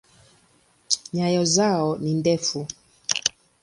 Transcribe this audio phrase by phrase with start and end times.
[1.13, 2.59] Nyayo zao ni ndefu.